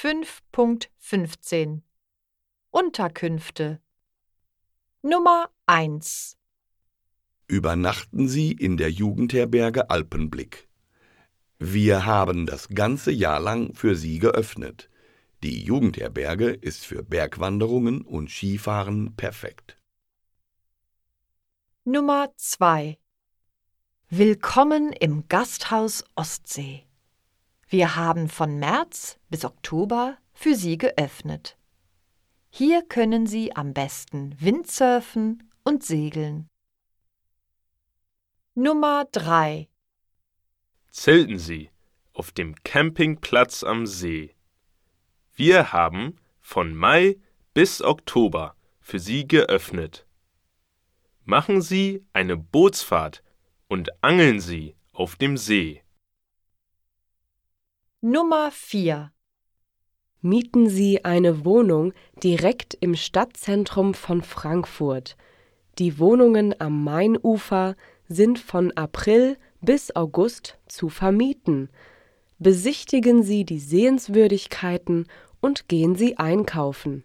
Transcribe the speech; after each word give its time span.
5.15 0.00 1.80
Unterkünfte 2.70 3.80
Nummer 5.02 5.50
1 5.66 6.36
Übernachten 7.48 8.28
Sie 8.28 8.52
in 8.52 8.76
der 8.76 8.92
Jugendherberge 8.92 9.90
Alpenblick. 9.90 10.68
Wir 11.58 12.06
haben 12.06 12.46
das 12.46 12.68
ganze 12.68 13.10
Jahr 13.10 13.40
lang 13.40 13.74
für 13.74 13.96
Sie 13.96 14.20
geöffnet. 14.20 14.88
Die 15.42 15.64
Jugendherberge 15.64 16.50
ist 16.50 16.86
für 16.86 17.02
Bergwanderungen 17.02 18.02
und 18.02 18.30
Skifahren 18.30 19.16
perfekt. 19.16 19.80
Nummer 21.82 22.32
2 22.36 23.00
Willkommen 24.10 24.92
im 24.92 25.26
Gasthaus 25.26 26.04
Ostsee. 26.14 26.87
Wir 27.70 27.96
haben 27.96 28.30
von 28.30 28.58
März 28.58 29.18
bis 29.28 29.44
Oktober 29.44 30.16
für 30.32 30.54
Sie 30.54 30.78
geöffnet. 30.78 31.58
Hier 32.48 32.82
können 32.82 33.26
Sie 33.26 33.54
am 33.54 33.74
besten 33.74 34.34
Windsurfen 34.40 35.50
und 35.64 35.84
segeln. 35.84 36.48
Nummer 38.54 39.04
3 39.12 39.68
Zelten 40.90 41.38
Sie 41.38 41.68
auf 42.14 42.32
dem 42.32 42.54
Campingplatz 42.64 43.62
am 43.62 43.86
See. 43.86 44.34
Wir 45.34 45.70
haben 45.70 46.16
von 46.40 46.74
Mai 46.74 47.18
bis 47.52 47.82
Oktober 47.82 48.56
für 48.80 48.98
Sie 48.98 49.28
geöffnet. 49.28 50.06
Machen 51.24 51.60
Sie 51.60 52.02
eine 52.14 52.38
Bootsfahrt 52.38 53.22
und 53.68 53.90
angeln 54.02 54.40
Sie 54.40 54.74
auf 54.94 55.16
dem 55.16 55.36
See. 55.36 55.82
Nummer 58.00 58.52
4 58.52 59.10
Mieten 60.20 60.68
Sie 60.68 61.04
eine 61.04 61.44
Wohnung 61.44 61.92
direkt 62.22 62.74
im 62.80 62.94
Stadtzentrum 62.94 63.92
von 63.92 64.22
Frankfurt. 64.22 65.16
Die 65.80 65.98
Wohnungen 65.98 66.54
am 66.60 66.84
Mainufer 66.84 67.74
sind 68.06 68.38
von 68.38 68.70
April 68.76 69.36
bis 69.62 69.96
August 69.96 70.60
zu 70.68 70.90
vermieten. 70.90 71.70
Besichtigen 72.38 73.24
Sie 73.24 73.44
die 73.44 73.58
Sehenswürdigkeiten 73.58 75.08
und 75.40 75.66
gehen 75.66 75.96
Sie 75.96 76.18
einkaufen. 76.18 77.02